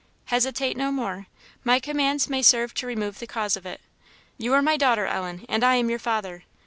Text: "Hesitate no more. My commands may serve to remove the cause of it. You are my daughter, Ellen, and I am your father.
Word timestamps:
"Hesitate 0.25 0.75
no 0.75 0.91
more. 0.91 1.27
My 1.63 1.79
commands 1.79 2.27
may 2.27 2.41
serve 2.41 2.73
to 2.73 2.87
remove 2.87 3.19
the 3.19 3.27
cause 3.27 3.55
of 3.55 3.67
it. 3.67 3.79
You 4.35 4.51
are 4.55 4.61
my 4.63 4.75
daughter, 4.75 5.05
Ellen, 5.05 5.45
and 5.47 5.63
I 5.63 5.75
am 5.75 5.91
your 5.91 5.99
father. 5.99 6.41